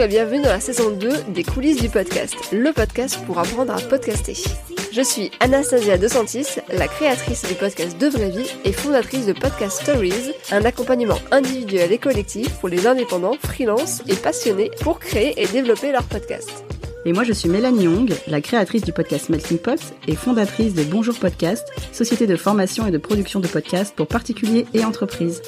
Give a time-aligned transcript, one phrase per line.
[0.00, 3.78] et bienvenue dans la saison 2 des coulisses du podcast, le podcast pour apprendre à
[3.80, 4.32] podcaster.
[4.92, 9.82] Je suis Anastasia DeSantis, la créatrice du podcast De Vraie Vie et fondatrice de Podcast
[9.82, 15.46] Stories, un accompagnement individuel et collectif pour les indépendants, freelance et passionnés pour créer et
[15.46, 16.64] développer leur podcast.
[17.04, 20.82] Et moi, je suis Mélanie Young, la créatrice du podcast Melting Pot et fondatrice de
[20.82, 25.42] Bonjour Podcast, société de formation et de production de podcasts pour particuliers et entreprises.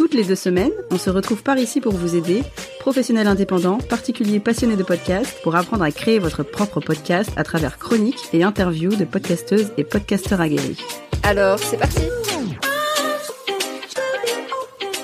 [0.00, 2.42] Toutes les deux semaines, on se retrouve par ici pour vous aider,
[2.78, 7.78] professionnels indépendants, particuliers passionnés de podcasts, pour apprendre à créer votre propre podcast à travers
[7.78, 10.78] chroniques et interviews de podcasteuses et podcasteurs aguerris.
[11.22, 12.00] Alors, c'est parti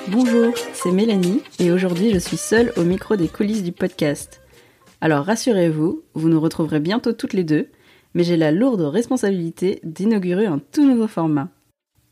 [0.09, 4.41] Bonjour, c'est Mélanie et aujourd'hui je suis seule au micro des coulisses du podcast.
[5.03, 7.69] Alors rassurez-vous, vous nous retrouverez bientôt toutes les deux,
[8.15, 11.51] mais j'ai la lourde responsabilité d'inaugurer un tout nouveau format.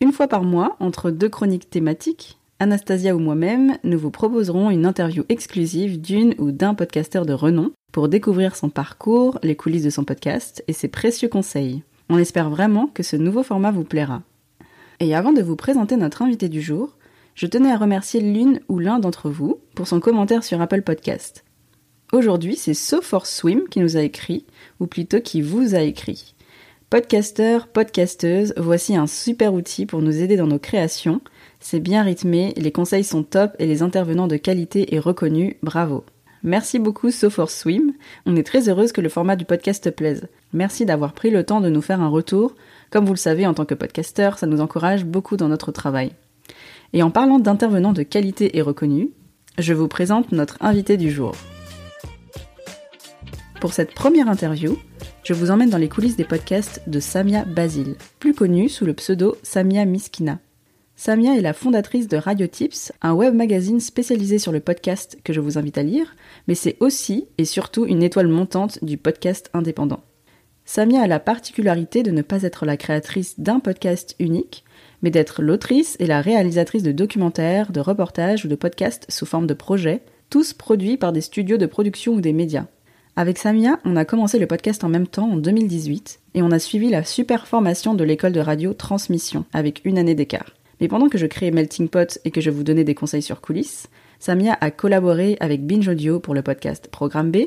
[0.02, 4.87] Une fois par mois, entre deux chroniques thématiques, Anastasia ou moi-même, nous vous proposerons une
[4.87, 9.91] interview exclusive d'une ou d'un podcasteur de renom pour découvrir son parcours, les coulisses de
[9.91, 11.83] son podcast et ses précieux conseils.
[12.09, 14.23] On espère vraiment que ce nouveau format vous plaira.
[15.01, 16.96] Et avant de vous présenter notre invité du jour,
[17.35, 21.45] je tenais à remercier l'une ou l'un d'entre vous pour son commentaire sur Apple Podcast.
[22.13, 24.46] Aujourd'hui, c'est So Swim qui nous a écrit,
[24.79, 26.37] ou plutôt qui vous a écrit.
[26.89, 31.21] Podcasteur, podcasteuse, voici un super outil pour nous aider dans nos créations
[31.65, 36.04] c'est bien rythmé, les conseils sont top et les intervenants de qualité est reconnu, bravo.
[36.43, 37.95] Merci beaucoup So for Swim,
[38.26, 40.29] on est très heureuse que le format du podcast te plaise.
[40.52, 42.54] Merci d'avoir pris le temps de nous faire un retour.
[42.90, 46.12] Comme vous le savez, en tant que podcasteur, ça nous encourage beaucoup dans notre travail.
[46.93, 49.09] Et en parlant d'intervenants de qualité et reconnus,
[49.59, 51.32] je vous présente notre invité du jour.
[53.59, 54.76] Pour cette première interview,
[55.23, 58.93] je vous emmène dans les coulisses des podcasts de Samia Basile, plus connue sous le
[58.93, 60.40] pseudo Samia Miskina.
[61.07, 65.34] Samia est la fondatrice de Radio Tips, un web magazine spécialisé sur le podcast que
[65.34, 66.17] je vous invite à lire,
[66.49, 70.03] mais c'est aussi et surtout une étoile montante du podcast indépendant.
[70.65, 74.65] Samia a la particularité de ne pas être la créatrice d'un podcast unique,
[75.03, 79.47] mais d'être l'autrice et la réalisatrice de documentaires, de reportages ou de podcasts sous forme
[79.47, 82.69] de projets, tous produits par des studios de production ou des médias.
[83.15, 86.59] Avec Samia, on a commencé le podcast en même temps en 2018 et on a
[86.59, 90.55] suivi la super formation de l'école de radio Transmission avec une année d'écart.
[90.81, 93.41] Mais pendant que je créais Melting Pot et que je vous donnais des conseils sur
[93.41, 97.39] coulisses, Samia a collaboré avec Binge Audio pour le podcast Programme B.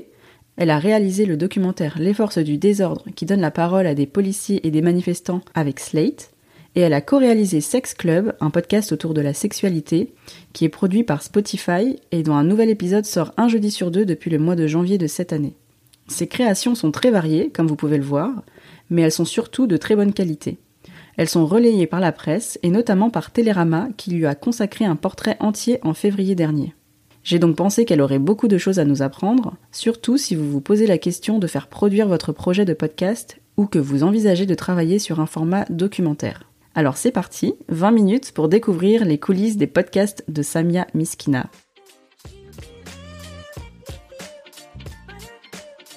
[0.57, 4.07] Elle a réalisé le documentaire Les forces du désordre qui donne la parole à des
[4.07, 6.31] policiers et des manifestants avec Slate.
[6.75, 10.13] Et elle a co-réalisé Sex Club, un podcast autour de la sexualité,
[10.53, 14.05] qui est produit par Spotify et dont un nouvel épisode sort un jeudi sur deux
[14.05, 15.55] depuis le mois de janvier de cette année.
[16.07, 18.31] Ses créations sont très variées, comme vous pouvez le voir,
[18.89, 20.57] mais elles sont surtout de très bonne qualité.
[21.17, 24.95] Elles sont relayées par la presse et notamment par Télérama qui lui a consacré un
[24.95, 26.75] portrait entier en février dernier.
[27.23, 30.61] J'ai donc pensé qu'elle aurait beaucoup de choses à nous apprendre, surtout si vous vous
[30.61, 34.53] posez la question de faire produire votre projet de podcast ou que vous envisagez de
[34.53, 36.43] travailler sur un format documentaire.
[36.75, 41.49] Alors c'est parti, 20 minutes pour découvrir les coulisses des podcasts de Samia Miskina.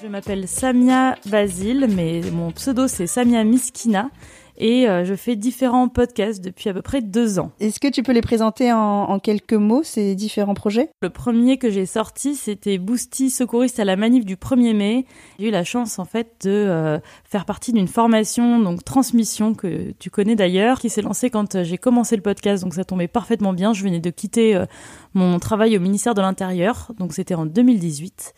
[0.03, 4.09] Je m'appelle Samia Basile, mais mon pseudo c'est Samia Miskina
[4.61, 7.51] et euh, je fais différents podcasts depuis à peu près deux ans.
[7.61, 10.91] Est-ce que tu peux les présenter en, quelques mots, ces différents projets?
[11.01, 15.07] Le premier que j'ai sorti, c'était Boosty secouriste à la manif du 1er mai.
[15.39, 19.93] J'ai eu la chance en fait de euh, faire partie d'une formation, donc transmission, que
[19.99, 23.09] tu connais d'ailleurs, qui s'est lancée quand euh, j'ai commencé le podcast, donc ça tombait
[23.09, 23.73] parfaitement bien.
[23.73, 24.63] Je venais de quitter
[25.15, 28.35] mon travail au ministère de l'Intérieur, donc c'était en 2018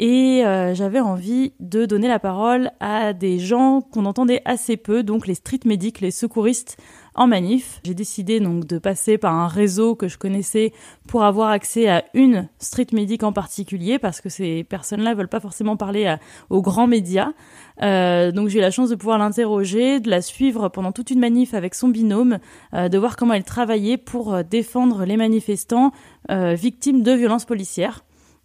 [0.00, 5.04] et euh, j'avais envie de donner la parole à des gens qu'on entendait assez peu,
[5.04, 6.76] donc les street medics, les secouristes
[7.14, 7.80] en manif.
[7.84, 10.72] J'ai décidé donc de passer par un réseau que je connaissais
[11.06, 15.38] pour avoir accès à une street medic en particulier parce que ces personnes-là veulent pas
[15.38, 16.16] forcément parler
[16.50, 17.30] aux grands médias.
[17.80, 21.20] Euh, donc j'ai eu la chance de pouvoir l'interroger, de la suivre pendant toute une
[21.20, 22.40] manif avec son binôme,
[22.74, 25.92] euh, de voir comment elle travaillait pour défendre les manifestants
[26.28, 28.02] victimes de violences policières.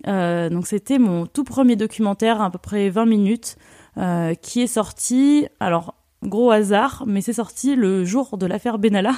[0.08, 3.58] Euh, donc c'était mon tout premier documentaire, à peu près 20 minutes,
[3.98, 5.48] euh, qui est sorti.
[5.60, 9.14] Alors gros hasard, mais c'est sorti le jour de l'affaire Benalla.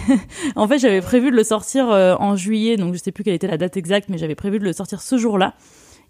[0.56, 3.34] en fait, j'avais prévu de le sortir euh, en juillet, donc je sais plus quelle
[3.34, 5.54] était la date exacte, mais j'avais prévu de le sortir ce jour-là.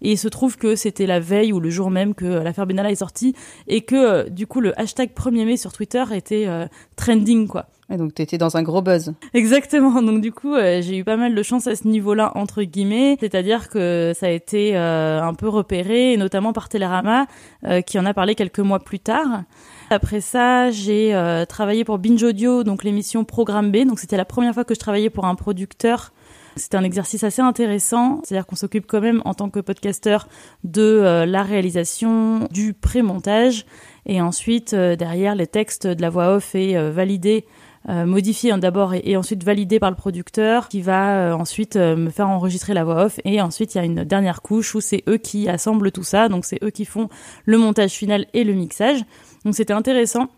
[0.01, 2.91] Et il se trouve que c'était la veille ou le jour même que l'affaire Benalla
[2.91, 3.35] est sortie
[3.67, 6.47] et que du coup le hashtag 1er mai sur Twitter était
[6.95, 7.67] trending quoi.
[7.91, 9.13] Et donc tu étais dans un gros buzz.
[9.33, 10.01] Exactement.
[10.01, 13.17] Donc du coup, euh, j'ai eu pas mal de chance à ce niveau-là entre guillemets,
[13.19, 17.25] c'est-à-dire que ça a été euh, un peu repéré, et notamment par Télérama,
[17.65, 19.43] euh, qui en a parlé quelques mois plus tard.
[19.89, 21.13] Après ça, j'ai
[21.49, 23.85] travaillé pour Binge Audio, donc l'émission Programme B.
[23.85, 26.13] Donc c'était la première fois que je travaillais pour un producteur
[26.55, 30.27] C'était un exercice assez intéressant, c'est-à-dire qu'on s'occupe quand même en tant que podcasteur
[30.63, 33.65] de euh, la réalisation, du pré-montage,
[34.05, 37.45] et ensuite derrière les textes de la voix off est validé
[37.89, 42.75] euh, modifié d'abord et, ensuite validé par le producteur qui va ensuite me faire enregistrer
[42.75, 45.49] la voix off et ensuite il y a une dernière couche où c'est eux qui
[45.49, 47.09] assemblent tout ça donc c'est eux qui font
[47.45, 49.03] le montage final et le mixage.
[49.45, 50.29] Donc c'était intéressant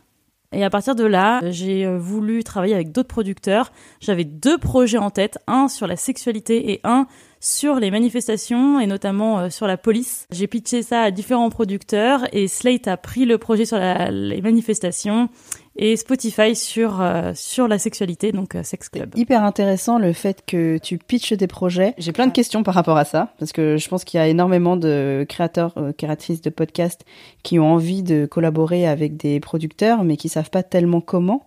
[0.53, 3.71] et à partir de là, j'ai euh, voulu travailler avec d'autres producteurs.
[4.00, 7.07] J'avais deux projets en tête, un sur la sexualité et un
[7.44, 10.28] sur les manifestations et notamment euh, sur la police.
[10.31, 15.30] J'ai pitché ça à différents producteurs et Slate a pris le projet sur les manifestations
[15.75, 19.12] et Spotify sur euh, sur la sexualité, donc euh, Sex Club.
[19.16, 21.95] Hyper intéressant le fait que tu pitches des projets.
[21.98, 24.28] J'ai plein de questions par rapport à ça parce que je pense qu'il y a
[24.28, 27.06] énormément de créateurs, euh, créatrices de podcasts
[27.42, 31.45] qui ont envie de collaborer avec des producteurs, mais qui savent pas tellement comment.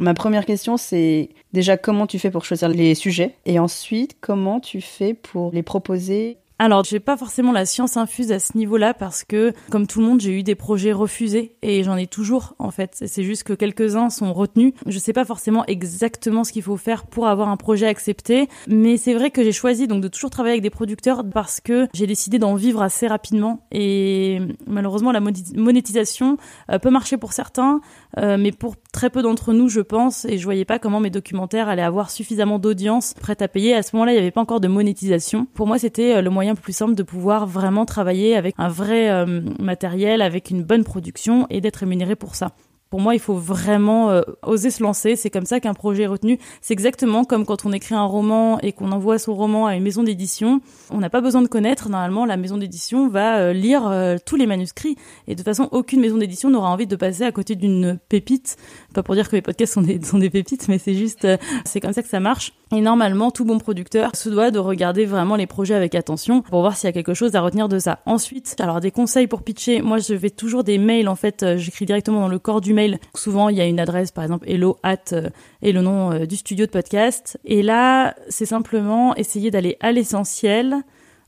[0.00, 4.58] Ma première question, c'est déjà comment tu fais pour choisir les sujets et ensuite comment
[4.58, 8.92] tu fais pour les proposer alors, j'ai pas forcément la science infuse à ce niveau-là
[8.92, 12.54] parce que, comme tout le monde, j'ai eu des projets refusés et j'en ai toujours,
[12.58, 13.02] en fait.
[13.06, 14.74] C'est juste que quelques-uns sont retenus.
[14.84, 18.98] Je sais pas forcément exactement ce qu'il faut faire pour avoir un projet accepté, mais
[18.98, 22.06] c'est vrai que j'ai choisi donc de toujours travailler avec des producteurs parce que j'ai
[22.06, 26.36] décidé d'en vivre assez rapidement et malheureusement la monétisation
[26.70, 27.80] euh, peut marcher pour certains,
[28.18, 31.08] euh, mais pour très peu d'entre nous, je pense, et je voyais pas comment mes
[31.08, 33.74] documentaires allaient avoir suffisamment d'audience prête à payer.
[33.74, 35.46] À ce moment-là, il n'y avait pas encore de monétisation.
[35.54, 39.10] Pour moi, c'était euh, le moyen plus simple de pouvoir vraiment travailler avec un vrai
[39.10, 42.52] euh, matériel, avec une bonne production et d'être rémunéré pour ça.
[42.90, 45.14] Pour moi, il faut vraiment euh, oser se lancer.
[45.14, 46.40] C'est comme ça qu'un projet est retenu.
[46.60, 49.84] C'est exactement comme quand on écrit un roman et qu'on envoie son roman à une
[49.84, 50.60] maison d'édition.
[50.90, 51.88] On n'a pas besoin de connaître.
[51.88, 54.96] Normalement, la maison d'édition va euh, lire euh, tous les manuscrits.
[55.28, 58.56] Et de toute façon, aucune maison d'édition n'aura envie de passer à côté d'une pépite.
[58.92, 61.28] Pas pour dire que les podcasts sont des, sont des pépites, mais c'est juste,
[61.64, 62.54] c'est comme ça que ça marche.
[62.72, 66.60] Et normalement, tout bon producteur se doit de regarder vraiment les projets avec attention pour
[66.60, 68.00] voir s'il y a quelque chose à retenir de ça.
[68.06, 69.80] Ensuite, alors des conseils pour pitcher.
[69.80, 71.08] Moi, je fais toujours des mails.
[71.08, 72.79] En fait, j'écris directement dans le corps du mail
[73.14, 75.28] Souvent, il y a une adresse, par exemple, hello at euh,
[75.62, 77.38] et le nom euh, du studio de podcast.
[77.44, 80.76] Et là, c'est simplement essayer d'aller à l'essentiel.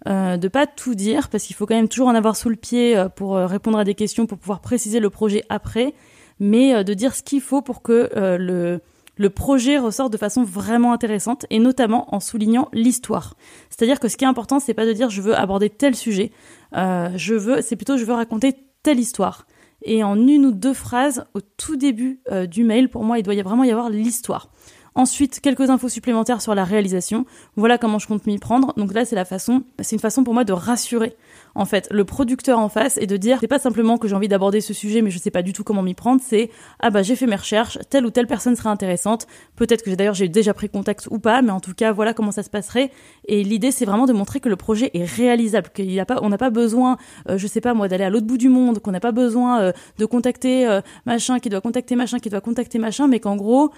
[0.08, 2.56] Euh, de pas tout dire parce qu'il faut quand même toujours en avoir sous le
[2.56, 5.94] pied pour répondre à des questions pour pouvoir préciser le projet après
[6.40, 8.80] mais de dire ce qu'il faut pour que le
[9.14, 13.36] le projet ressort de façon vraiment intéressante et notamment en soulignant l'histoire.
[13.70, 16.32] C'est-à-dire que ce qui est important, c'est pas de dire je veux aborder tel sujet,
[16.72, 19.46] je veux, c'est plutôt je veux raconter telle histoire
[19.84, 23.22] et en une ou deux phrases au tout début euh, du mail, pour moi, il
[23.22, 24.50] doit y vraiment y avoir l'histoire.
[24.94, 27.24] Ensuite, quelques infos supplémentaires sur la réalisation.
[27.56, 28.74] Voilà comment je compte m'y prendre.
[28.76, 31.16] Donc là, c'est la façon, c'est une façon pour moi de rassurer
[31.54, 34.28] en fait le producteur en face et de dire c'est pas simplement que j'ai envie
[34.28, 36.50] d'aborder ce sujet mais je sais pas du tout comment m'y prendre, c'est
[36.80, 39.26] ah bah j'ai fait mes recherches, telle ou telle personne serait intéressante,
[39.56, 42.32] peut-être que d'ailleurs j'ai déjà pris contact ou pas, mais en tout cas voilà comment
[42.32, 42.90] ça se passerait.
[43.26, 46.28] Et l'idée c'est vraiment de montrer que le projet est réalisable, qu'il a pas, on
[46.28, 46.96] n'a pas besoin,
[47.28, 49.60] euh, je sais pas moi, d'aller à l'autre bout du monde, qu'on n'a pas besoin
[49.60, 53.36] euh, de contacter euh, machin qui doit contacter machin qui doit contacter machin, mais qu'en
[53.36, 53.70] gros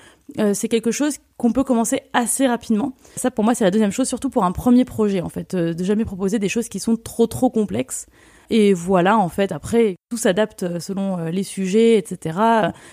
[0.54, 2.94] c'est quelque chose qu'on peut commencer assez rapidement.
[3.16, 5.84] Ça pour moi c'est la deuxième chose, surtout pour un premier projet en fait, de
[5.84, 8.06] jamais proposer des choses qui sont trop trop complexe.
[8.50, 12.38] Et voilà, en fait, après, tout s'adapte selon euh, les sujets, etc.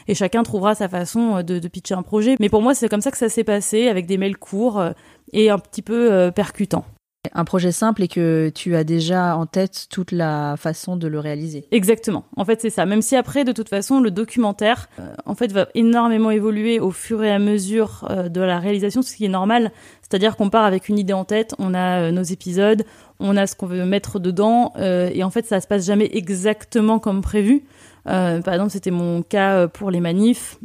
[0.07, 2.35] Et chacun trouvera sa façon euh, de, de pitcher un projet.
[2.39, 4.91] Mais pour moi, c'est comme ça que ça s'est passé, avec des mails courts euh,
[5.33, 6.85] et un petit peu percutants.
[7.33, 11.19] Un projet simple et que tu as déjà en tête toute la façon de le
[11.19, 11.65] réaliser.
[11.71, 12.25] Exactement.
[12.35, 12.87] En fait, c'est ça.
[12.87, 14.89] Même si après, de toute façon, le documentaire,
[15.27, 19.25] en fait, va énormément évoluer au fur et à mesure de la réalisation, ce qui
[19.25, 19.71] est normal.
[20.01, 22.83] C'est-à-dire qu'on part avec une idée en tête, on a nos épisodes,
[23.21, 26.09] on a ce qu'on veut mettre dedans, euh, et en fait, ça se passe jamais
[26.11, 27.63] exactement comme prévu.
[28.09, 30.57] Euh, par exemple, c'était mon cas euh, pour les manifs,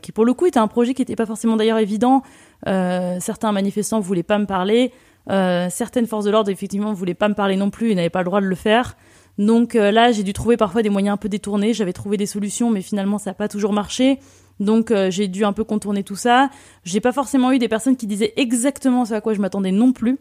[0.00, 2.22] qui pour le coup était un projet qui n'était pas forcément d'ailleurs évident.
[2.64, 4.92] certains manifestants voulaient pas me parler,
[5.28, 8.26] certaines forces de l'ordre effectivement voulaient pas me parler non plus, ils n'avaient pas le
[8.26, 8.96] droit de le faire.
[9.38, 11.72] Donc là, j'ai dû trouver parfois des moyens un peu détournés.
[11.72, 14.18] J'avais trouvé des solutions, mais finalement, ça n'a pas toujours marché.
[14.58, 16.50] Donc j'ai dû un peu contourner tout ça.
[16.84, 19.92] J'ai pas forcément eu des personnes qui disaient exactement ce à quoi je m'attendais non
[19.92, 20.18] plus.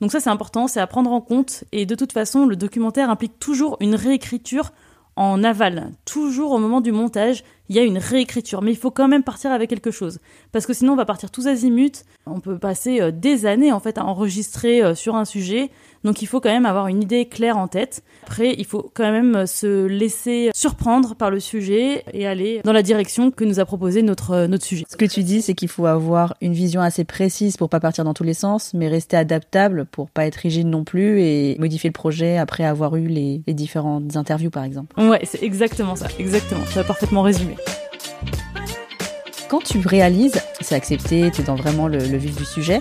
[0.00, 1.64] Donc ça c'est important, c'est à prendre en compte.
[1.72, 4.72] Et de toute façon, le documentaire implique toujours une réécriture
[5.16, 5.92] en aval.
[6.04, 8.62] Toujours au moment du montage, il y a une réécriture.
[8.62, 10.18] Mais il faut quand même partir avec quelque chose.
[10.52, 12.04] Parce que sinon on va partir tous azimuts.
[12.26, 15.70] On peut passer euh, des années en fait à enregistrer euh, sur un sujet.
[16.04, 18.02] Donc il faut quand même avoir une idée claire en tête.
[18.24, 22.82] Après, il faut quand même se laisser surprendre par le sujet et aller dans la
[22.82, 24.84] direction que nous a proposé notre, euh, notre sujet.
[24.88, 28.04] Ce que tu dis, c'est qu'il faut avoir une vision assez précise pour pas partir
[28.04, 31.88] dans tous les sens, mais rester adaptable pour pas être rigide non plus et modifier
[31.88, 35.00] le projet après avoir eu les, les différentes interviews par exemple.
[35.00, 36.64] Ouais, c'est exactement ça, exactement.
[36.70, 37.56] Tu as parfaitement résumé.
[39.48, 42.80] Quand tu réalises, c'est accepté, tu es dans vraiment le, le vif du sujet,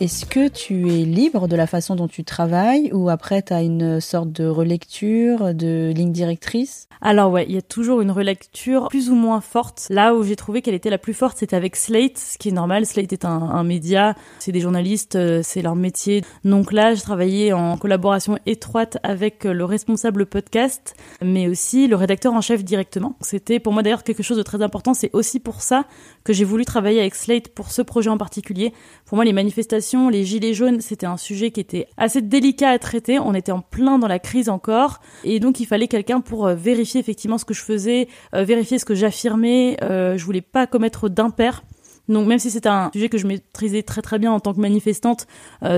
[0.00, 3.60] Est-ce que tu es libre de la façon dont tu travailles ou après tu as
[3.60, 6.88] une sorte de relecture, de ligne directrice?
[7.02, 9.86] Alors ouais, il y a toujours une relecture plus ou moins forte.
[9.90, 12.52] Là où j'ai trouvé qu'elle était la plus forte, c'était avec Slate, ce qui est
[12.52, 12.86] normal.
[12.86, 16.22] Slate est un, média, c'est des journalistes, euh, c'est leur métier.
[16.44, 22.32] Donc là, je travaillais en collaboration étroite avec le responsable podcast, mais aussi le rédacteur
[22.32, 23.16] en chef directement.
[23.20, 24.94] C'était pour moi d'ailleurs quelque chose de très important.
[24.94, 25.84] C'est aussi pour ça
[26.24, 28.72] que j'ai voulu travailler avec Slate pour ce projet en particulier.
[29.06, 32.78] Pour moi, les manifestations, les gilets jaunes, c'était un sujet qui était assez délicat à
[32.78, 33.18] traiter.
[33.18, 36.54] On était en plein dans la crise encore, et donc il fallait quelqu'un pour euh,
[36.54, 39.76] vérifier effectivement ce que je faisais, euh, vérifier ce que j'affirmais.
[39.82, 41.62] Euh, je voulais pas commettre d'impair.
[42.08, 44.58] Donc même si c'est un sujet que je maîtrisais très très bien en tant que
[44.58, 45.28] manifestante,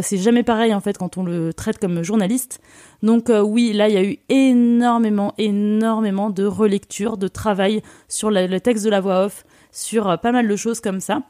[0.00, 2.62] c'est jamais pareil en fait quand on le traite comme journaliste.
[3.02, 8.61] Donc oui, là il y a eu énormément, énormément de relecture, de travail sur le,
[8.61, 11.23] texte de la voix off, sur pas mal de choses comme ça.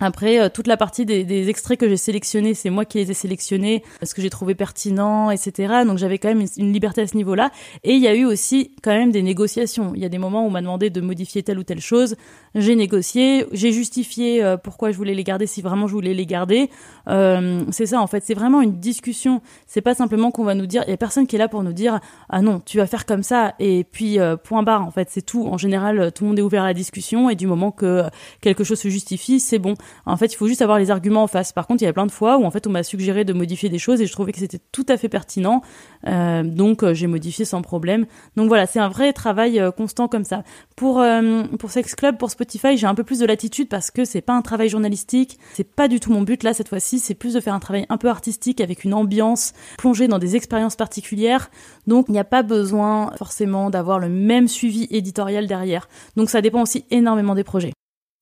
[0.00, 3.10] Après, euh, toute la partie des, des extraits que j'ai sélectionnés, c'est moi qui les
[3.10, 5.84] ai sélectionnés, ce que j'ai trouvé pertinent, etc.
[5.86, 7.50] Donc j'avais quand même une, liberté à ce niveau-là.
[7.82, 9.92] Et il y a eu aussi quand même des négociations.
[9.94, 12.16] Il y a des moments où on m'a demandé de modifier telle ou telle chose.
[12.54, 16.26] J'ai négocié, j'ai justifié euh, pourquoi je voulais les garder, si vraiment je voulais les
[16.26, 16.68] garder.
[17.08, 19.40] Euh, c'est ça en fait, c'est vraiment une discussion.
[19.66, 21.62] C'est pas simplement qu'on va nous dire, il y a personne qui est là pour
[21.62, 24.82] nous dire ah non, tu vas faire comme ça et puis euh, point barre.
[24.82, 25.46] En fait, c'est tout.
[25.46, 28.02] En général, tout le monde est ouvert à la discussion et du moment que
[28.42, 29.74] quelque chose se justifie, c'est bon.
[30.06, 31.52] En fait, il faut juste avoir les arguments en face.
[31.52, 33.32] Par contre, il y a plein de fois où en fait on m'a suggéré de
[33.32, 35.62] modifier des choses et je trouvais que c'était tout à fait pertinent.
[36.06, 38.06] Euh, donc euh, j'ai modifié sans problème.
[38.36, 40.42] Donc voilà, c'est un vrai travail euh, constant comme ça.
[40.76, 41.02] Pour
[41.58, 44.34] pour Sex Club, pour Spotify, j'ai un peu plus de latitude parce que c'est pas
[44.34, 47.40] un travail journalistique, c'est pas du tout mon but là cette fois-ci, c'est plus de
[47.40, 51.50] faire un travail un peu artistique avec une ambiance, plongée dans des expériences particulières.
[51.86, 55.88] Donc il n'y a pas besoin forcément d'avoir le même suivi éditorial derrière.
[56.16, 57.72] Donc ça dépend aussi énormément des projets.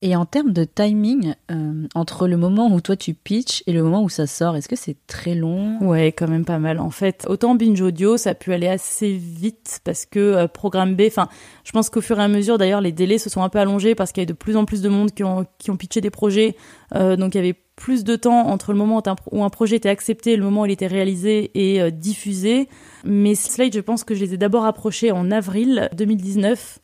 [0.07, 3.83] Et en termes de timing, euh, entre le moment où toi tu pitches et le
[3.83, 5.79] moment où ça sort, est-ce que c'est très long?
[5.81, 6.79] Ouais, quand même pas mal.
[6.79, 10.95] En fait, autant binge audio, ça a pu aller assez vite parce que euh, programme
[10.95, 11.31] B, enfin,
[11.65, 13.95] je pense qu'au fur et à mesure, d'ailleurs, les délais se sont un peu allongés
[13.95, 16.03] parce qu'il y a de plus en plus de monde qui ont, qui ont pitché
[16.03, 16.55] des projets.
[16.95, 19.89] Euh, donc il y avait plus de temps entre le moment où un, projet était
[19.89, 22.69] accepté et le moment où il était réalisé et diffusé.
[23.05, 26.79] Mais Slate, je pense que je les ai d'abord approchés en avril 2019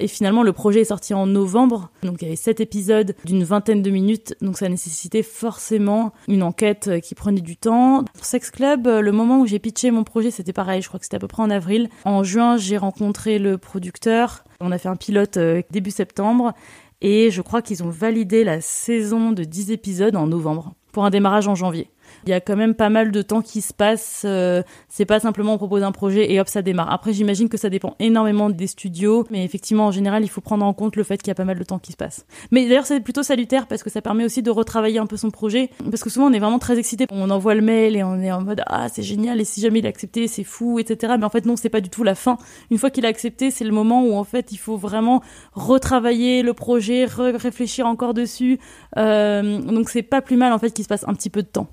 [0.00, 1.90] et finalement, le projet est sorti en novembre.
[2.02, 4.34] Donc, il y avait sept épisodes d'une vingtaine de minutes.
[4.40, 8.04] Donc, ça nécessitait forcément une enquête euh, qui prenait du temps.
[8.14, 10.82] Pour Sex Club, euh, le moment où j'ai pitché mon projet, c'était pareil.
[10.82, 11.88] Je crois que c'était à peu près en avril.
[12.04, 14.44] En juin, j'ai rencontré le producteur.
[14.60, 16.52] On a fait un pilote euh, début septembre.
[17.00, 21.10] Et je crois qu'ils ont validé la saison de 10 épisodes en novembre pour un
[21.10, 21.90] démarrage en janvier.
[22.24, 24.22] Il y a quand même pas mal de temps qui se passe.
[24.24, 26.92] Euh, c'est pas simplement on propose un projet et hop ça démarre.
[26.92, 30.64] Après j'imagine que ça dépend énormément des studios, mais effectivement en général il faut prendre
[30.64, 32.26] en compte le fait qu'il y a pas mal de temps qui se passe.
[32.50, 35.30] Mais d'ailleurs c'est plutôt salutaire parce que ça permet aussi de retravailler un peu son
[35.30, 35.70] projet.
[35.90, 37.06] Parce que souvent on est vraiment très excité.
[37.10, 39.80] On envoie le mail et on est en mode ah c'est génial et si jamais
[39.80, 41.14] il a accepté c'est fou etc.
[41.18, 42.38] Mais en fait non c'est pas du tout la fin.
[42.70, 46.42] Une fois qu'il a accepté c'est le moment où en fait il faut vraiment retravailler
[46.42, 48.58] le projet, réfléchir encore dessus.
[48.96, 51.48] Euh, donc c'est pas plus mal en fait qu'il se passe un petit peu de
[51.48, 51.68] temps.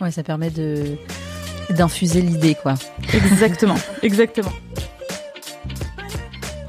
[0.00, 0.96] Ouais, ça permet de
[1.70, 2.74] d'infuser l'idée, quoi.
[3.14, 4.52] Exactement, exactement.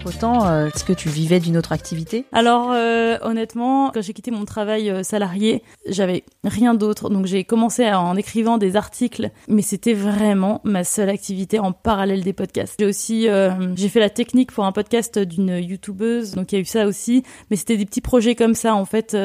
[0.04, 2.26] Autant, euh, est-ce que tu vivais d'une autre activité?
[2.32, 7.12] Alors, euh, honnêtement, quand j'ai quitté mon travail euh, salarié, j'avais rien d'autre.
[7.12, 12.24] Donc, j'ai commencé en écrivant des articles, mais c'était vraiment ma seule activité en parallèle
[12.24, 12.78] des podcasts.
[12.80, 16.58] J'ai aussi, euh, j'ai fait la technique pour un podcast d'une youtubeuse, donc il y
[16.58, 17.22] a eu ça aussi.
[17.52, 19.16] Mais c'était des petits projets comme ça, en fait.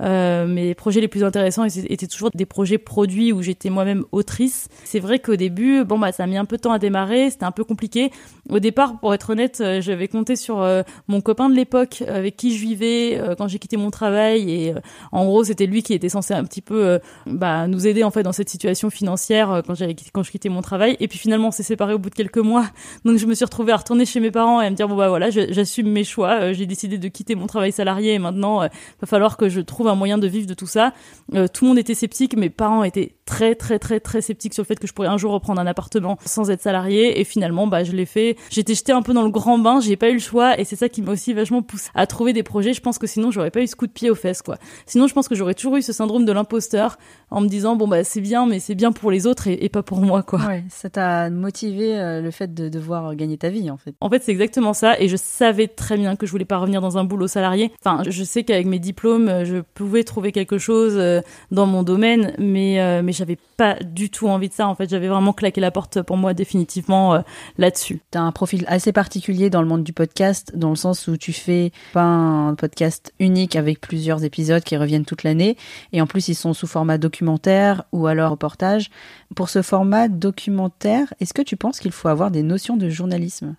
[0.00, 4.68] Mes projets les plus intéressants étaient toujours des projets produits où j'étais moi-même autrice.
[4.84, 7.30] C'est vrai qu'au début, bon bah, ça a mis un peu de temps à démarrer,
[7.30, 8.10] c'était un peu compliqué.
[8.48, 12.60] Au départ, pour être honnête, j'avais sur euh, mon copain de l'époque avec qui je
[12.60, 14.50] vivais euh, quand j'ai quitté mon travail.
[14.50, 14.80] Et euh,
[15.12, 18.22] en gros c'était lui qui était censé un petit peu bah, nous aider en fait
[18.22, 20.96] dans cette situation financière quand j'avais quand je quittais mon travail.
[21.00, 22.66] Et puis finalement on s'est séparés au bout de quelques mois.
[23.04, 24.96] Donc je me suis retrouvée à retourner chez mes parents et à me dire bon
[24.96, 26.52] bah voilà j'assume mes choix.
[26.52, 29.94] J'ai décidé de quitter mon travail salarié et maintenant va falloir que je trouve un
[29.94, 30.92] moyen de vivre de tout ça.
[31.32, 32.36] Tout le monde était sceptique.
[32.36, 35.16] Mes parents étaient très très très très sceptiques sur le fait que je pourrais un
[35.16, 37.20] jour reprendre un appartement sans être salarié.
[37.20, 38.36] Et finalement bah je l'ai fait.
[38.50, 39.80] J'étais jetée un peu dans le grand bain.
[39.80, 42.32] J'ai pas eu le choix et c'est ça qui m'a aussi vachement poussé à trouver
[42.32, 42.72] des projets.
[42.72, 44.58] Je pense que sinon j'aurais pas eu ce coup de pied aux fesses quoi.
[44.86, 46.98] Sinon je pense que j'aurais toujours eu ce syndrome de l'imposteur
[47.30, 49.68] en me disant bon bah c'est bien mais c'est bien pour les autres et, et
[49.68, 50.40] pas pour moi quoi.
[50.46, 53.94] Ouais ça t'a motivé euh, le fait de devoir gagner ta vie en fait.
[54.00, 56.80] En fait c'est exactement ça et je savais très bien que je voulais pas revenir
[56.80, 57.72] dans un boulot salarié.
[57.84, 62.34] Enfin je sais qu'avec mes diplômes je pouvais trouver quelque chose euh, dans mon domaine
[62.38, 64.68] mais euh, mais j'avais pas du tout envie de ça.
[64.68, 67.20] En fait, j'avais vraiment claqué la porte pour moi définitivement euh,
[67.58, 68.00] là-dessus.
[68.10, 71.34] T'as un profil assez particulier dans le monde du podcast dans le sens où tu
[71.34, 75.58] fais pas un podcast unique avec plusieurs épisodes qui reviennent toute l'année
[75.92, 78.88] et en plus ils sont sous format documentaire ou alors reportage.
[79.36, 83.56] Pour ce format documentaire, est-ce que tu penses qu'il faut avoir des notions de journalisme?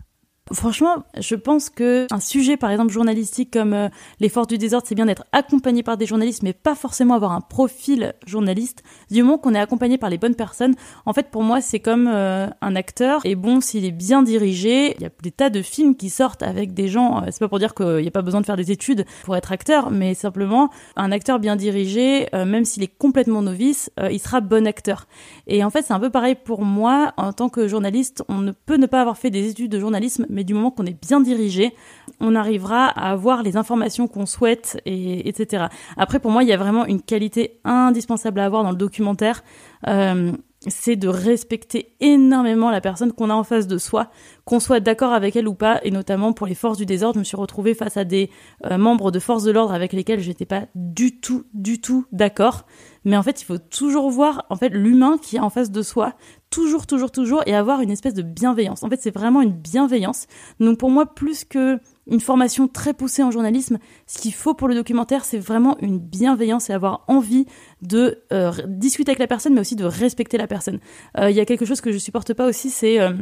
[0.53, 3.89] Franchement, je pense que un sujet, par exemple journalistique comme euh,
[4.19, 7.31] les forces du désordre, c'est bien d'être accompagné par des journalistes, mais pas forcément avoir
[7.31, 8.83] un profil journaliste.
[9.09, 12.07] Du moment qu'on est accompagné par les bonnes personnes, en fait, pour moi, c'est comme
[12.07, 13.21] euh, un acteur.
[13.23, 16.43] Et bon, s'il est bien dirigé, il y a des tas de films qui sortent
[16.43, 17.23] avec des gens.
[17.23, 19.35] Euh, c'est pas pour dire qu'il n'y a pas besoin de faire des études pour
[19.35, 24.41] être acteur, mais simplement un acteur bien dirigé, même s'il est complètement novice, il sera
[24.41, 25.07] bon acteur.
[25.47, 28.23] Et en fait, c'est un peu pareil pour moi en tant que journaliste.
[28.27, 30.85] On ne peut ne pas avoir fait des études de journalisme, mais du moment qu'on
[30.85, 31.73] est bien dirigé,
[32.19, 35.65] on arrivera à avoir les informations qu'on souhaite, et, etc.
[35.97, 39.43] Après, pour moi, il y a vraiment une qualité indispensable à avoir dans le documentaire.
[39.87, 40.31] Euh,
[40.67, 44.11] c'est de respecter énormément la personne qu'on a en face de soi,
[44.45, 47.19] qu'on soit d'accord avec elle ou pas, et notamment pour les forces du désordre, je
[47.19, 48.29] me suis retrouvée face à des
[48.69, 52.65] euh, membres de forces de l'ordre avec lesquels j'étais pas du tout, du tout d'accord.
[53.05, 55.81] Mais en fait, il faut toujours voir en fait l'humain qui est en face de
[55.81, 56.13] soi,
[56.51, 58.83] toujours, toujours, toujours, et avoir une espèce de bienveillance.
[58.83, 60.27] En fait, c'est vraiment une bienveillance.
[60.59, 64.67] Donc pour moi, plus que une formation très poussée en journalisme, ce qu'il faut pour
[64.67, 67.45] le documentaire, c'est vraiment une bienveillance et avoir envie
[67.81, 70.79] de euh, discuter avec la personne, mais aussi de respecter la personne.
[71.17, 73.13] Euh, il y a quelque chose que je supporte pas aussi, c'est euh,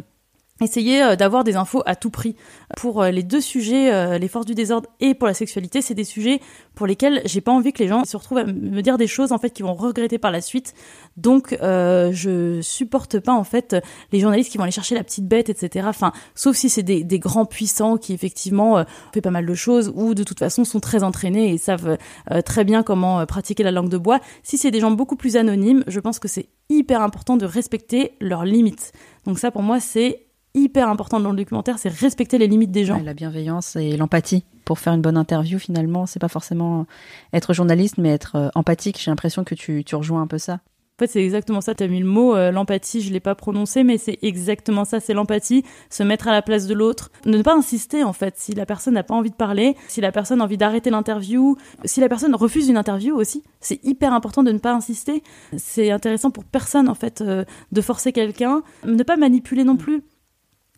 [0.61, 2.35] essayer euh, d'avoir des infos à tout prix.
[2.77, 5.93] Pour euh, les deux sujets, euh, les forces du désordre et pour la sexualité, c'est
[5.93, 6.39] des sujets
[6.75, 9.31] pour lesquels j'ai pas envie que les gens se retrouvent à me dire des choses
[9.31, 10.73] en fait qu'ils vont regretter par la suite.
[11.17, 13.75] Donc euh, je supporte pas en fait
[14.11, 15.87] les journalistes qui vont aller chercher la petite bête, etc.
[15.89, 19.53] Enfin, sauf si c'est des, des, grands puissants qui effectivement euh, fait pas mal de
[19.53, 21.97] choses ou de toute façon sont très entraînés et savent
[22.45, 24.19] très bien comment pratiquer la langue de bois.
[24.43, 28.13] Si c'est des gens beaucoup plus anonymes, je pense que c'est hyper important de respecter
[28.21, 28.93] leurs limites.
[29.25, 32.85] Donc ça pour moi c'est hyper important dans le documentaire, c'est respecter les limites des
[32.85, 33.01] gens.
[33.03, 34.45] la bienveillance et l'empathie.
[34.65, 36.85] Pour faire une bonne interview, finalement, c'est pas forcément
[37.33, 38.99] être journaliste, mais être euh, empathique.
[39.01, 40.59] J'ai l'impression que tu, tu rejoins un peu ça.
[40.99, 41.73] En fait, c'est exactement ça.
[41.73, 44.99] Tu as mis le mot, euh, l'empathie, je l'ai pas prononcé, mais c'est exactement ça.
[44.99, 47.09] C'est l'empathie, se mettre à la place de l'autre.
[47.25, 48.33] Ne pas insister, en fait.
[48.37, 51.55] Si la personne n'a pas envie de parler, si la personne a envie d'arrêter l'interview,
[51.85, 55.23] si la personne refuse une interview aussi, c'est hyper important de ne pas insister.
[55.55, 58.61] C'est intéressant pour personne, en fait, euh, de forcer quelqu'un.
[58.85, 60.03] Ne pas manipuler non plus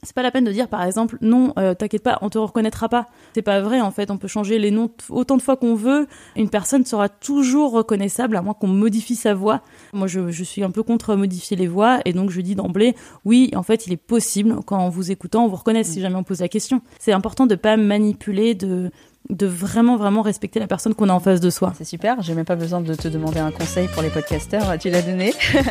[0.03, 2.89] c'est pas la peine de dire par exemple non euh, t'inquiète pas on te reconnaîtra
[2.89, 5.75] pas c'est pas vrai en fait on peut changer les noms autant de fois qu'on
[5.75, 9.61] veut une personne sera toujours reconnaissable à moins qu'on modifie sa voix
[9.93, 12.95] moi je, je, suis un peu contre modifier les voix et donc je dis d'emblée
[13.25, 16.23] oui en fait il est possible qu'en vous écoutant on vous reconnaisse si jamais on
[16.23, 18.89] pose la question c'est important de pas manipuler de
[19.29, 21.73] de vraiment vraiment respecter la personne qu'on a en face de soi.
[21.77, 24.89] C'est super, j'ai même pas besoin de te demander un conseil pour les podcasteurs, tu
[24.89, 25.31] l'as donné.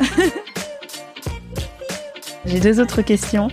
[2.46, 3.48] j'ai deux autres questions.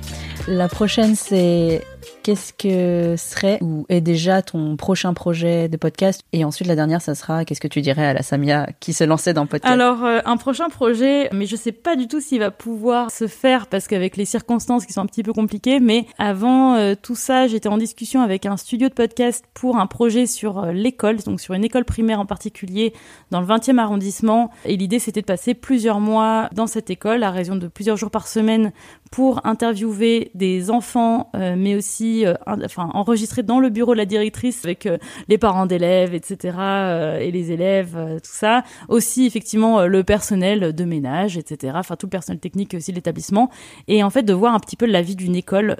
[0.47, 1.83] La prochaine, c'est
[2.23, 6.21] qu'est-ce que serait ou est déjà ton prochain projet de podcast?
[6.31, 9.03] Et ensuite, la dernière, ça sera qu'est-ce que tu dirais à la Samia qui se
[9.03, 9.73] lançait dans le podcast?
[9.73, 13.27] Alors, euh, un prochain projet, mais je sais pas du tout s'il va pouvoir se
[13.27, 17.15] faire parce qu'avec les circonstances qui sont un petit peu compliquées, mais avant euh, tout
[17.15, 21.17] ça, j'étais en discussion avec un studio de podcast pour un projet sur euh, l'école,
[21.17, 22.93] donc sur une école primaire en particulier
[23.31, 24.49] dans le 20e arrondissement.
[24.63, 28.11] Et l'idée, c'était de passer plusieurs mois dans cette école à raison de plusieurs jours
[28.11, 28.71] par semaine
[29.11, 32.33] pour interviewer des enfants, mais aussi euh,
[32.65, 36.57] enfin enregistré dans le bureau de la directrice avec euh, les parents d'élèves, etc.
[36.59, 38.63] Euh, et les élèves, tout ça.
[38.89, 41.73] Aussi effectivement le personnel de ménage, etc.
[41.75, 43.49] Enfin tout le personnel technique aussi de l'établissement.
[43.87, 45.77] Et en fait de voir un petit peu la vie d'une école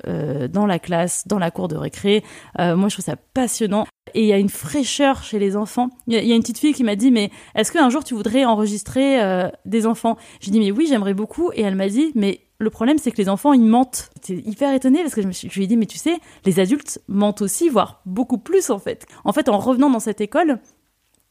[0.52, 2.24] dans la classe, dans la cour de récré.
[2.58, 3.86] moi je trouve ça passionnant.
[4.14, 5.90] Et il y a une fraîcheur chez les enfants.
[6.08, 8.46] Il y, a une petite fille qui m'a dit, mais est-ce qu'un jour tu voudrais
[8.46, 9.20] enregistrer
[9.66, 10.18] des enfants?
[10.40, 11.52] J'ai dit, mais oui, j'aimerais beaucoup.
[11.54, 14.10] Et elle m'a dit, mais le problème, c'est que les enfants, ils mentent.
[14.16, 16.18] J'étais hyper étonnée parce que je, me suis, je lui ai dit, mais tu sais,
[16.46, 19.06] les adultes mentent aussi, voire beaucoup plus en fait.
[19.24, 20.60] En fait, en revenant dans cette école,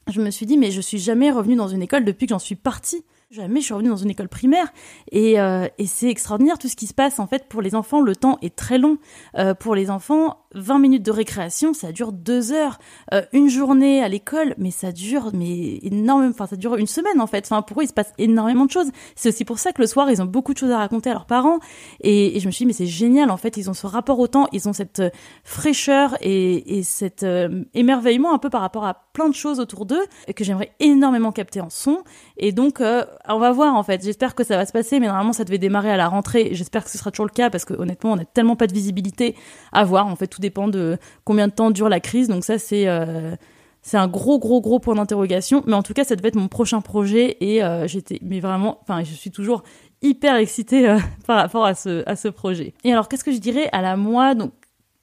[0.09, 2.39] je me suis dit, mais je suis jamais revenue dans une école depuis que j'en
[2.39, 3.05] suis partie.
[3.33, 4.73] Jamais je suis revenue dans une école primaire
[5.11, 8.01] et, euh, et c'est extraordinaire tout ce qui se passe en fait pour les enfants.
[8.01, 8.99] Le temps est très long
[9.37, 10.45] euh, pour les enfants.
[10.55, 12.79] 20 minutes de récréation, ça dure deux heures.
[13.13, 16.31] Euh, une journée à l'école, mais ça dure mais énormément.
[16.31, 17.45] Enfin, ça dure une semaine en fait.
[17.47, 18.93] Enfin, pour eux, il se passe énormément de choses.
[19.17, 21.15] C'est aussi pour ça que le soir, ils ont beaucoup de choses à raconter à
[21.15, 21.59] leurs parents.
[22.03, 23.57] Et, et je me suis dit, mais c'est génial en fait.
[23.57, 25.03] Ils ont ce rapport au temps, ils ont cette
[25.43, 27.27] fraîcheur et, et cet
[27.75, 30.05] émerveillement un peu par rapport à plein de choses autour d'eux
[30.37, 32.05] que j'aimerais énormément capter en son.
[32.37, 32.81] Et donc
[33.29, 34.05] on va voir en fait.
[34.05, 36.51] J'espère que ça va se passer, mais normalement ça devait démarrer à la rentrée.
[36.53, 38.73] J'espère que ce sera toujours le cas parce que honnêtement, on n'a tellement pas de
[38.73, 39.35] visibilité
[39.73, 40.07] à voir.
[40.07, 42.29] En fait, tout dépend de combien de temps dure la crise.
[42.29, 43.35] Donc ça, c'est euh,
[43.83, 45.63] c'est un gros gros gros point d'interrogation.
[45.67, 48.79] Mais en tout cas, ça devait être mon prochain projet et euh, j'étais, mais vraiment,
[48.83, 49.63] enfin, je suis toujours
[50.03, 52.75] hyper excitée euh, par rapport à ce à ce projet.
[52.85, 54.53] Et alors, qu'est-ce que je dirais à la moi Donc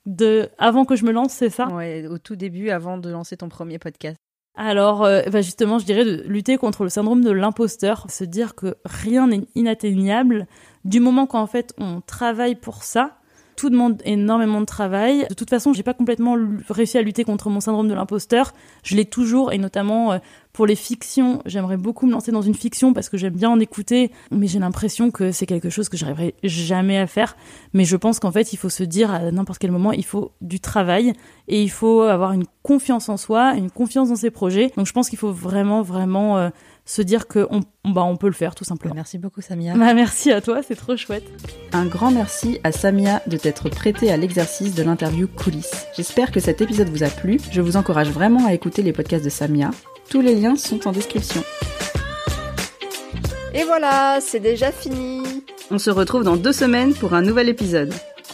[0.06, 1.68] de avant que je me lance, c'est ça?
[1.68, 4.18] Ouais, au tout début, avant de lancer ton premier podcast.
[4.56, 8.54] Alors, euh, bah justement, je dirais de lutter contre le syndrome de l'imposteur, se dire
[8.54, 10.48] que rien n'est inatteignable.
[10.86, 13.18] Du moment qu'en fait on travaille pour ça
[13.56, 15.26] tout demande énormément de travail.
[15.30, 16.36] De toute façon, j'ai pas complètement
[16.70, 18.54] réussi à lutter contre mon syndrome de l'imposteur.
[18.84, 20.18] Je l'ai toujours, et notamment euh,
[20.54, 21.42] pour les fictions.
[21.46, 24.60] J'aimerais beaucoup me lancer dans une fiction parce que j'aime bien en écouter, mais j'ai
[24.60, 27.36] l'impression que c'est quelque chose que j'arriverai jamais à faire.
[27.74, 30.32] Mais je pense qu'en fait, il faut se dire à n'importe quel moment, il faut
[30.42, 31.14] du travail
[31.48, 34.72] et il faut avoir une confiance en soi, une confiance dans ses projets.
[34.78, 36.50] Donc je pense qu'il faut vraiment, vraiment euh,
[36.86, 38.96] se dire que on, bah, on peut le faire tout simplement.
[38.96, 39.74] Merci beaucoup Samia.
[39.76, 41.24] Bah, merci à toi, c'est trop chouette.
[41.72, 45.86] Un grand merci à Samia de t'être prêtée à l'exercice de l'interview coulisses.
[45.96, 47.40] J'espère que cet épisode vous a plu.
[47.52, 49.72] Je vous encourage vraiment à écouter les podcasts de Samia.
[50.10, 51.44] Tous les liens sont en description.
[53.54, 55.24] Et voilà, c'est déjà fini.
[55.72, 57.94] On se retrouve dans deux semaines pour un nouvel épisode.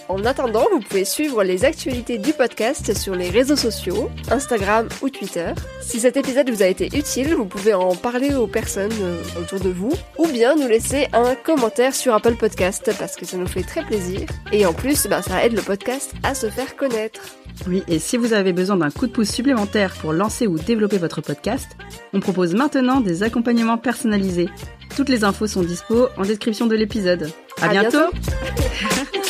[0.10, 5.10] En attendant, vous pouvez suivre les actualités du podcast sur les réseaux sociaux, Instagram ou
[5.10, 5.54] Twitter.
[5.82, 9.60] Si cet épisode vous a été utile, vous pouvez en parler aux personnes euh, autour
[9.60, 13.46] de vous, ou bien nous laisser un commentaire sur Apple Podcast parce que ça nous
[13.46, 14.22] fait très plaisir.
[14.52, 17.22] Et en plus, ben, ça aide le podcast à se faire connaître.
[17.68, 20.98] Oui, et si vous avez besoin d'un coup de pouce supplémentaire pour lancer ou développer
[20.98, 21.78] votre podcast,
[22.14, 24.50] on propose maintenant des accompagnements personnalisés.
[24.96, 27.32] Toutes les infos sont dispo en description de l'épisode.
[27.62, 28.00] À, bientôt